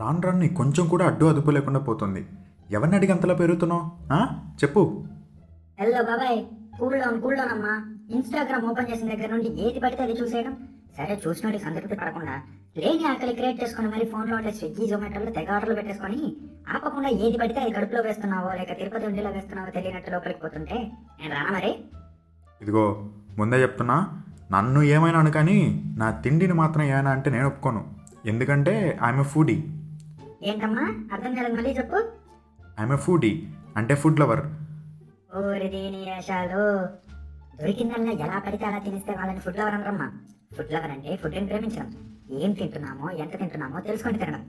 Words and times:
రాను 0.00 0.20
రాను 0.24 0.38
నీ 0.42 0.48
కొంచెం 0.58 0.84
కూడా 0.92 1.04
అడ్డు 1.10 1.24
అదుపు 1.32 1.50
లేకుండా 1.56 1.80
పోతుంది. 1.88 2.22
ఎవరిని 2.76 2.96
అడిగి 2.98 3.12
అంతలా 3.14 3.34
పెరుగుతున్నావు? 3.40 3.84
చెప్పు. 4.62 4.82
హలో 5.80 6.02
బాబాయ్ 6.10 6.38
కూల్ 6.78 6.96
డౌన్ 7.02 7.18
కూల్ 7.24 7.36
డౌన్ 7.38 7.52
అమ్మా. 7.54 7.74
ఇన్స్టాగ్రామ్ 8.16 8.66
ఓపెన్ 8.70 8.88
చేసిన 8.90 9.06
దగ్గర 9.12 9.28
నుండి 9.34 9.48
ఏది 9.64 9.78
పడితే 9.84 10.02
అది 10.06 10.14
చూసేయడం. 10.20 10.54
సరే 10.98 11.14
చూసినోడి 11.24 11.58
సంతృప్తి 11.64 11.96
పడకుండా 12.00 12.34
లేని 12.80 13.04
ఆకలి 13.10 13.32
క్రియేట్ 13.38 13.58
చేసుకుని 13.62 13.88
మరి 13.94 14.04
ఫోన్లో 14.12 14.34
ఉండే 14.38 14.52
స్విగ్గీ 14.58 14.86
జొమాటోలో 14.90 15.30
తెగ 15.36 15.50
ఆర్డర్లు 15.56 15.76
పెట్టేసుకొని 15.78 16.20
ఆపకుండా 16.74 17.10
ఏది 17.24 17.36
పడితే 17.42 17.58
అది 17.64 17.72
కడుపులో 17.76 18.00
వేస్తున్నావో 18.06 18.50
లేక 18.58 18.72
తిరుపతి 18.80 19.06
ఉండిలో 19.10 19.30
వేస్తున్నావో 19.36 19.70
తెలియనట్టు 19.76 20.12
లోపలికి 20.14 20.40
పోతుంటే 20.44 20.78
నేను 21.18 21.32
రానా 21.36 21.50
మరి? 21.58 21.72
ఇదిగో 22.60 22.84
ముందే 23.38 23.58
చెప్తున్నా 23.64 23.96
నన్ను 24.54 24.80
ఏమైనా 24.96 25.18
అను 25.22 25.32
కానీ 25.38 25.58
నా 26.02 26.08
తిండిని 26.24 26.54
మాత్రం 26.62 26.84
ఏమైనా 26.92 27.10
అంటే 27.16 27.28
నేను 27.36 27.46
ఒప్పుకోను. 27.52 27.82
ఎందుకంటే 28.32 28.74
ఐఎమ్ 29.06 29.26
ఫుడీ 29.32 29.56
ఏంటమ్మా? 30.42 30.84
అర్థం 31.14 31.32
కాలేదు 31.34 31.56
మళ్ళీ 31.56 31.70
చెప్పు. 31.70 31.98
ఐఎమ్ 32.80 32.92
ఎ 32.92 33.00
ఫుడీ 33.04 33.32
అంటే 33.76 33.94
ఫుడ్ 33.94 34.20
లవర్ 34.20 34.42
ఓరి 35.36 35.68
దీని 35.68 36.00
వేషాలు 36.08 36.62
దొరికిందల్లా 37.60 38.12
ఎలా 38.24 38.38
పడితే 38.46 38.64
అలా 38.66 38.78
తినిస్తే 38.78 39.12
వాళ్ళని 39.12 39.40
ఫుడ్ 39.40 39.58
లవర్ 39.58 39.74
అనరమ్మా? 39.74 40.06
ఫుడ్ 40.56 40.72
లవర్ 40.72 40.90
అంటే 40.90 41.16
ఫుడ్ని 41.16 41.46
ప్రేమించడం. 41.46 41.88
ఏం 42.38 42.52
తింటున్నామో 42.52 43.10
ఎంత 43.22 43.34
తింటున్నామో 43.38 43.80
తెలుసుకొని 43.80 44.18
తినడం. 44.18 44.42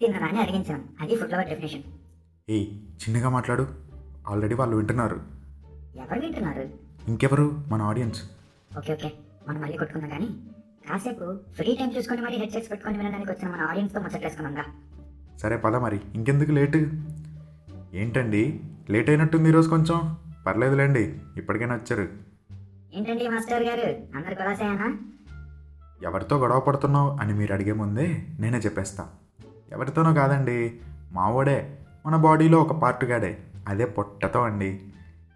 తిన్నదాన్ని 0.00 0.40
అరిగించడం 0.40 0.82
అది 1.00 1.16
ఫుడ్ 1.16 1.32
లవర్ 1.32 1.48
డెఫినేషన్ 1.48 1.84
ఏయ్ 2.48 2.66
చిన్నగా 3.02 3.28
మాట్లాడు. 3.28 3.64
ఆల్రెడీ 4.28 4.54
వాళ్ళు 4.54 4.76
వింటున్నారు. 4.76 5.18
ఎవరు 5.96 6.20
వింటున్నారు? 6.20 6.64
ఇంకెవరు? 7.08 7.46
మన 7.68 7.82
ఆడియన్స్ 7.82 8.20
ఓకే 8.78 8.92
ఓకే. 8.92 9.08
మనం 9.48 9.60
మళ్ళీ 9.60 9.76
కొట్టుకుందాం 9.76 10.10
కానీ 10.10 10.28
కాసేపు 10.88 11.26
ఫ్రీ 11.56 11.76
టైం 11.76 11.90
చూసుకొని 11.96 12.22
మరి 12.22 12.36
హెడ్సెట్స్ 12.36 12.70
పెట్టుకొని 12.70 12.98
వినడానికి 12.98 13.30
వచ్చిన 13.30 13.48
మన 13.50 13.62
ఆడియన్స్తో 13.62 14.00
ముచ్చట్లేసుకుందాం 14.00 14.68
సరే 15.38 15.56
పద 15.56 15.76
మరి. 15.76 16.00
ఇంకెందుకు 16.14 16.50
లేటు? 16.50 16.86
ఏంటండి? 17.94 18.60
లేట్ 18.90 19.10
అయినట్టుంది 19.10 19.48
ఈరోజు 19.48 19.68
కొంచెం. 19.68 20.16
పర్లేదులేండి 20.46 21.20
ఇప్పటికైనా 21.36 21.74
వచ్చారు. 21.74 22.08
ఏంటండి 22.94 23.28
మాస్టర్ 23.28 23.62
గారు? 23.62 24.16
అందరు 24.16 24.34
కులాసేనా 24.34 24.96
ఎవరితో 26.02 26.36
గొడవ 26.36 26.60
పడుతున్నావు 26.60 27.16
అని 27.20 27.34
మీరు 27.34 27.52
అడిగే 27.52 27.72
ముందే 27.72 28.26
నేనే 28.40 28.58
చెప్పేస్తా. 28.58 29.08
ఎవరితోనో 29.72 30.14
కాదండి 30.14 30.80
మావోడే. 31.12 31.78
మన 32.06 32.16
బాడీలో 32.16 32.58
ఒక 32.58 32.72
పార్ట్ 32.72 33.04
గాడే. 33.04 33.38
అదే 33.68 33.84
పొట్టతో 33.84 34.40
అండి. 34.40 34.82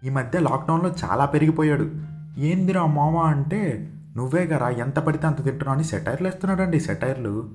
ఈ 0.03 0.09
మధ్య 0.09 0.39
లాక్డౌన్లో 0.39 0.93
చాలా 1.03 1.25
పెరిగిపోయాడు. 1.25 1.91
ఏందిరా 2.37 2.85
మామ 2.85 3.17
అంటే 3.17 3.93
నువ్వే 4.15 4.43
గరా 4.45 4.69
ఎంత 4.69 4.99
పడితే 4.99 5.27
అంత 5.27 5.43
తింటున్నావు 5.43 5.75
అని 5.75 5.83
సెటైర్లు 5.83 6.27
వేస్తున్నాడండి 6.27 6.79
సెటైర్లు. 6.79 7.49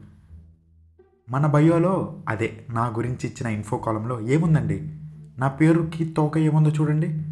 మన 1.35 1.47
బయోలో 1.47 2.17
అదే 2.29 2.65
నా 2.71 2.87
గురించి 2.87 3.19
ఇచ్చిన 3.25 3.47
ఇన్ఫో 3.47 3.77
కాలంలో 3.77 4.21
ఏముందండి? 4.21 4.95
నా 5.39 5.49
పేరుకి 5.49 6.05
తోక 6.05 6.39
ఏముందో 6.39 6.71
చూడండి. 6.71 7.23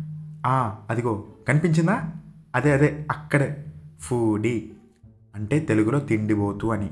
ఆ 0.47 0.77
అదిగో 0.91 1.25
కనిపించిందా? 1.49 2.03
అదే 2.55 2.73
అదే 2.73 3.07
అక్కడే. 3.11 3.65
ఫూడీ. 4.01 4.71
అంటే 5.35 5.59
తెలుగులో 5.59 6.01
తిండిపోతు 6.01 6.67
అని. 6.67 6.91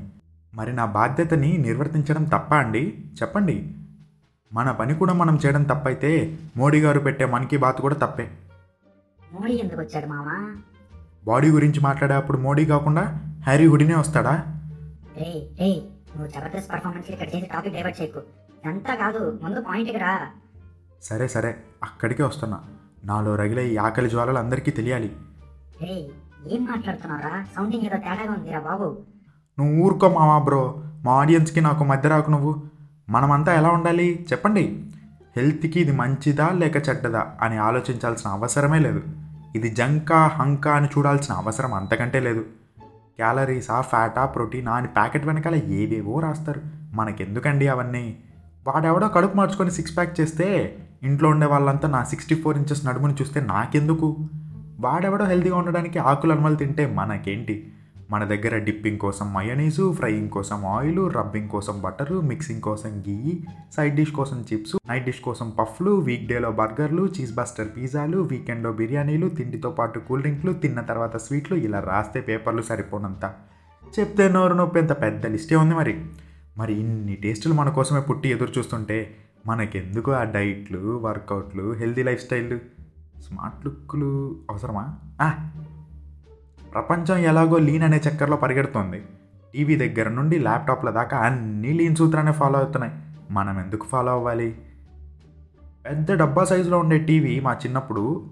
మరి 0.55 0.73
నా 0.73 0.85
బాధ్యతని 0.85 1.57
నిర్వర్తించడం 1.57 2.23
తప్ప 2.23 2.53
అండి? 2.53 3.05
చెప్పండి. 3.21 3.75
మన 4.53 4.71
పని 4.71 4.95
కూడా 4.95 5.13
మనం 5.13 5.39
చేయడం 5.45 5.63
తప్పైతే 5.63 6.37
మోడీ 6.57 6.81
గారు 6.81 6.99
పెట్టే 6.99 7.25
మన్ 7.25 7.47
కీ 7.47 7.57
బాత్ 7.57 7.81
కూడా 7.81 7.95
తప్పే. 7.95 8.31
మోడీ 9.33 9.53
ఎందుకు 9.53 9.81
వచ్చాడు 9.81 10.05
మామా 10.05 10.55
బాడీ 11.25 11.49
గురించి 11.49 11.79
మాట్లాడేటప్పుడు 11.79 12.37
మోడీ 12.37 12.65
కాకుండా 12.65 13.01
హ్యారీ 13.43 13.67
హుడినే 13.67 13.95
వస్తాడా? 13.95 14.61
నువ్వు 16.15 16.27
జబర్దస్త్ 16.27 16.71
పర్ఫార్మెన్స్ 16.71 17.11
ఇక్కడ 17.11 17.27
చేసి 17.35 17.45
టాపిక్ 17.53 17.73
డైవర్ట్ 17.73 18.01
చేయకు. 18.01 18.19
ఇదంతా 18.19 18.95
కాదు 18.95 19.39
ముందు 19.43 19.61
పాయింట్కి 19.61 19.97
రా. 19.97 20.27
సరే 21.01 21.27
సరే 21.27 21.55
అక్కడికే 21.83 22.23
వస్తున్నా. 22.23 22.59
నాలో 23.05 23.35
రగిలే 23.35 23.67
ఈ 23.67 23.77
ఆకలి 23.77 24.09
జ్వాలలు 24.09 24.37
అందరికీ 24.37 24.71
తెలియాలి. 24.71 25.15
రే 25.81 26.09
ఏం 26.47 26.65
మాట్లాడుతున్నావురా? 26.65 27.45
సౌండింగ్ 27.55 27.83
ఏదో 27.83 27.97
తేడాగా 27.97 28.31
ఉందిరా 28.31 28.59
బాబు. 28.59 28.97
నువ్వు 29.59 29.83
ఊరుకో 29.83 30.09
మావా 30.09 30.43
బ్రో. 30.43 30.83
మా 31.03 31.11
ఆడియన్స్కి 31.11 31.61
నాకు 31.61 31.83
మధ్య 31.83 32.09
రాకు 32.09 32.31
నువ్వు. 32.31 32.63
మనమంతా 33.09 33.53
ఎలా 33.53 33.69
ఉండాలి? 33.69 34.25
చెప్పండి. 34.31 34.85
హెల్త్కి 35.35 35.79
ఇది 35.79 35.91
మంచిదా 35.91 36.49
లేక 36.49 36.75
చెడ్డదా 36.89 37.33
అని 37.41 37.57
ఆలోచించాల్సిన 37.57 38.31
అవసరమే 38.31 38.79
లేదు. 38.79 39.01
ఇది 39.55 39.69
జంకా 39.75 40.27
హంకా 40.27 40.73
అని 40.73 40.87
చూడాల్సిన 40.87 41.33
అవసరం 41.33 41.73
అంతకంటే 41.73 42.19
లేదు. 42.19 42.45
క్యాలరీసా 43.15 43.81
ఫ్యాటా 43.81 44.25
ప్రోటీనా 44.25 44.71
అని 44.71 44.87
ప్యాకెట్ 44.87 45.25
వెనకాల 45.25 45.55
ఏవేవో 45.55 46.19
రాస్తారు. 46.19 46.61
మనకెందుకండి 46.93 47.67
అవన్నీ? 47.67 48.17
వాడెవడో 48.67 49.07
కడుపు 49.07 49.37
మార్చుకొని 49.37 49.71
సిక్స్ 49.71 49.97
ప్యాక్ 49.97 50.19
చేస్తే 50.19 50.77
ఇంట్లో 51.03 51.29
ఉండే 51.29 51.45
వాళ్ళంతా 51.45 51.87
నా 51.87 52.03
సిక్స్టీ 52.03 52.35
ఫోర్ 52.35 52.57
ఇంచెస్ 52.57 52.85
నడుముని 52.85 53.13
చూస్తే 53.13 53.41
నాకెందుకు? 53.41 54.29
వాడెవడో 54.79 55.25
హెల్తీగా 55.25 55.57
ఉండడానికి 55.57 55.99
ఆకులు 55.99 56.31
అనుమలు 56.31 56.55
తింటే 56.55 56.85
మనకేంటి? 56.85 57.73
మన 58.11 58.23
దగ్గర 58.23 58.57
డిప్పింగ్ 58.57 58.99
కోసం 58.99 59.33
మయోనీసు 59.33 59.93
ఫ్రైయింగ్ 59.93 60.29
కోసం 60.29 60.65
ఆయిల్ 60.65 61.13
రబ్బింగ్ 61.13 61.49
కోసం 61.49 61.81
బటరు 61.81 62.21
మిక్సింగ్ 62.21 62.61
కోసం 62.61 63.03
గీ 63.09 63.43
సైడ్ 63.77 63.95
డిష్ 63.95 64.11
కోసం 64.11 64.45
చిప్స్ 64.53 64.75
నైట్ 64.89 65.05
డిష్ 65.05 65.19
కోసం 65.19 65.49
పఫ్లు 65.49 65.91
వీక్ 65.91 66.27
డేలో 66.27 66.51
బర్గర్లు 66.51 67.05
చీజ్ 67.05 67.35
బస్టర్ 67.35 67.67
పిజ్జాలు 67.77 68.17
వీకెండ్లో 68.17 68.73
బిర్యానీలు 68.73 69.29
తిండితో 69.29 69.71
పాటు 69.71 69.99
కూల్ 69.99 70.21
డ్రింక్లు 70.21 70.53
తిన్న 70.53 70.81
తర్వాత 70.81 71.17
స్వీట్లు 71.17 71.57
ఇలా 71.57 71.79
రాస్తే 71.79 72.21
పేపర్లు 72.21 72.61
సరిపోనంత. 72.61 73.33
చెప్తే 73.99 74.29
నోరు 74.29 74.53
నొప్పి 74.53 74.79
ఎంత 74.79 75.01
పెద్ద 75.01 75.25
లిస్టే 75.25 75.55
ఉంది 75.55 75.75
మరి. 75.75 76.05
మరి 76.57 76.73
ఇన్ని 76.73 77.15
టేస్టులు 77.15 77.53
మన 77.53 77.69
కోసమే 77.69 78.01
పుట్టి 78.01 78.29
ఎదురు 78.29 78.51
చూస్తుంటే 78.57 79.15
మనకెందుకు 79.47 80.11
ఆ 80.11 80.23
డైట్లు 80.23 80.99
వర్కౌట్లు 81.03 81.73
హెల్దీ 81.73 82.03
లైఫ్ 82.03 82.23
స్టైల్ 82.23 82.59
స్మార్ట్ 83.21 83.65
లుక్లు 83.65 84.35
అవసరమా? 84.49 84.99
ప్రపంచం 86.73 87.17
ఎలాగో 87.17 87.57
లీన్ 87.57 87.83
అనే 87.83 87.97
చక్కర్లో 87.97 88.37
పరిగెడుతోంది. 88.37 89.05
టీవీ 89.53 89.75
దగ్గర 89.75 90.09
నుండి 90.09 90.39
ల్యాప్టాప్ల 90.39 90.89
దాకా 90.89 91.17
అన్నీ 91.17 91.73
లీన్ 91.73 91.95
సూత్రాన్ని 91.95 92.33
ఫాలో 92.33 92.59
అవుతున్నాయి. 92.59 92.93
మనం 93.31 93.59
ఎందుకు 93.59 93.85
ఫాలో 93.85 94.11
అవ్వాలి? 94.11 94.61
పెద్ద 95.85 96.13
డబ్బా 96.13 96.43
సైజులో 96.43 96.79
ఉండే 96.79 96.97
టీవీ 96.97 97.39
మా 97.39 97.53
చిన్నప్పుడు 97.53 98.29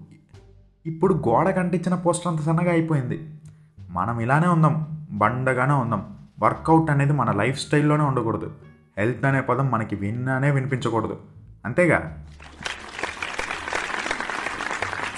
ఇప్పుడు 0.86 1.14
గోడ 1.14 1.50
కంటించిన 1.50 1.94
పోస్టర్ 1.94 2.32
అంత 2.32 2.40
సన్నగా 2.40 2.70
అయిపోయింది. 2.70 3.34
మనం 3.90 4.20
ఇలానే 4.20 4.48
ఉందాం 4.48 5.06
బండగానే 5.10 5.72
ఉందాం. 5.72 6.16
వర్కౌట్ 6.42 6.90
అనేది 6.90 7.12
మన 7.12 7.32
లైఫ్ 7.32 7.60
స్టైల్లోనే 7.60 8.04
ఉండకూడదు. 8.04 8.52
హెల్త్ 8.98 9.24
అనే 9.24 9.40
పదం 9.40 9.70
మనకి 9.70 9.94
విన్నానే 9.94 10.50
వినిపించకూడదు. 10.50 11.18
అంతేగా? 11.64 12.26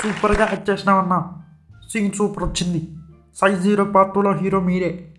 సూపర్గా 0.02 0.44
యాక్ట్ 0.44 0.70
చేసినామన్నా 0.70 1.30
సింగ్ 1.90 2.10
సూపర్ 2.10 2.44
వచ్చింది. 2.44 2.96
సైజ్ 3.36 3.62
జీరో 3.62 3.84
పార్ట్ 3.84 4.14
టూలో 4.14 4.32
హీరో 4.32 4.60
మీరే. 4.60 5.14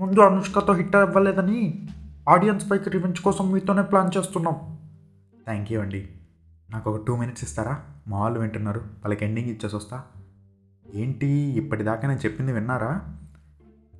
ముందు 0.00 0.20
అనుష్కతో 0.20 0.72
హిట్ 0.72 0.96
అవ్వలేదని 0.96 1.88
ఆడియన్స్ 2.28 2.70
పైకి 2.70 2.90
రివెంజ్ 2.90 3.20
కోసం 3.20 3.52
మీతోనే 3.52 3.82
ప్లాన్ 3.82 4.18
చేస్తున్నాం. 4.18 4.78
థ్యాంక్ 5.44 5.72
యూ 5.72 5.80
అండి. 5.80 6.08
నాకు 6.70 6.90
ఒక 6.90 7.04
టూ 7.06 7.16
మినిట్స్ 7.16 7.44
ఇస్తారా? 7.44 7.80
మా 8.08 8.18
వాళ్ళు 8.18 8.40
వింటున్నారు. 8.40 8.78
వాళ్ళకి 8.78 9.24
ఎండింగ్ 9.24 9.48
ఇచ్చేసి 9.48 9.76
వస్తా 9.76 10.02
ఏంటి? 10.94 11.26
ఇప్పటిదాకా 11.26 12.08
నేను 12.08 12.20
చెప్పింది 12.20 12.52
విన్నారా? 12.52 13.00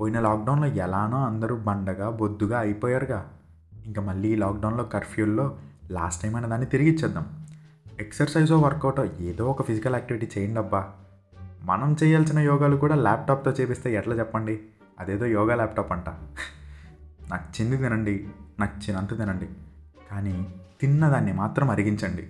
పోయిన 0.00 0.21
లాక్డౌన్లో 0.21 0.67
ఎలానో 0.67 1.25
అందరూ 1.25 1.56
బండగా 1.56 2.11
బొద్దుగా 2.11 2.59
అయిపోయారుగా. 2.59 3.31
ఇంకా 3.87 4.03
మళ్ళీ 4.03 4.34
లాక్డౌన్లో 4.34 4.84
కర్ఫ్యూల్లో 4.84 5.59
లాస్ట్ 5.91 6.22
టైం 6.22 6.37
అనే 6.37 6.49
దాన్ని 6.49 6.67
తిరిగి 6.67 6.88
ఇచ్చేద్దాం. 6.88 7.47
ఎక్సర్సైజో 8.00 8.59
వర్కౌటో 8.59 9.05
ఏదో 9.21 9.50
ఒక 9.50 9.62
ఫిజికల్ 9.62 9.94
యాక్టివిటీ 9.94 10.28
చేయండి 10.38 10.61
అబ్బా 10.61 10.93
మనం 11.62 11.96
చేయాల్సిన 12.02 12.38
యోగాలు 12.38 12.76
కూడా 12.76 12.94
ల్యాప్టాప్తో 12.94 13.50
చేపిస్తే 13.50 13.94
ఎట్లా 13.94 14.14
చెప్పండి? 14.14 14.60
అదేదో 15.00 15.26
యోగా 15.26 15.54
ల్యాప్టాప్ 15.54 15.92
అంట. 15.92 16.08
నచ్చింది 17.32 17.76
తినండి 17.76 18.28
నచ్చినంత 18.60 19.19
తినండి 19.19 19.49
కానీ 20.10 20.46
తిన్నదాన్ని 20.81 21.32
మాత్రం 21.32 21.70
అరిగించండి. 21.70 22.28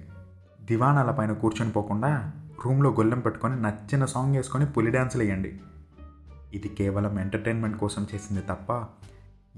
దివానాల 0.64 1.10
పైన 1.10 1.32
కూర్చొని 1.32 1.72
పోకుండా 1.72 2.32
రూమ్లో 2.64 2.90
గొల్లెం 2.90 3.20
పెట్టుకొని 3.20 3.62
నచ్చిన 3.62 4.04
సాంగ్ 4.04 4.36
వేసుకొని 4.36 4.66
పులి 4.66 4.90
డ్యాన్సులు 4.90 5.22
వేయండి. 5.22 5.60
ఇది 6.54 6.68
కేవలం 6.68 7.18
ఎంటర్టైన్మెంట్ 7.18 7.78
కోసం 7.78 8.06
చేసింది 8.14 8.42
తప్ప 8.42 8.84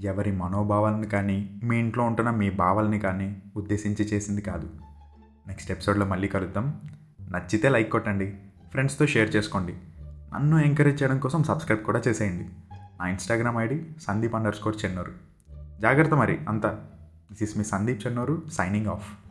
ఎవరి 0.00 0.32
మనోభావాలను 0.32 1.06
కానీ 1.06 1.60
మీ 1.62 1.78
ఇంట్లో 1.78 2.04
ఉంటున్న 2.04 2.30
మీ 2.30 2.50
భావాలని 2.50 2.98
కానీ 2.98 3.42
ఉద్దేశించి 3.56 4.04
చేసింది 4.04 4.42
కాదు. 4.42 4.70
నెక్స్ట్ 5.46 5.70
ఎపిసోడ్లో 5.70 6.06
మళ్ళీ 6.06 6.28
కలుద్దాం. 6.28 6.80
నచ్చితే 7.30 7.68
లైక్ 7.68 7.92
కొట్టండి. 7.92 8.38
ఫ్రెండ్స్తో 8.70 9.06
షేర్ 9.06 9.36
చేసుకోండి. 9.36 9.74
నన్ను 10.34 10.58
ఎంకరేజ్ 10.58 11.02
చేయడం 11.02 11.18
కోసం 11.18 11.44
సబ్స్క్రైబ్ 11.44 11.82
కూడా 11.82 12.02
చేసేయండి. 12.08 12.44
నా 13.00 13.06
Instagram 13.08 13.56
ID 13.56 13.86
Sandeep 14.02 14.34
underscore 14.54 14.76
Chennuru. 14.84 15.12
జాగ్రత్త 15.80 16.14
మరి 16.14 16.38
అంతా. 16.48 16.86
This 17.30 17.42
is 17.42 17.58
me 17.58 17.64
Sandeep 17.64 18.06
Chennuru 18.06 18.42
signing 18.52 18.86
off 18.86 19.29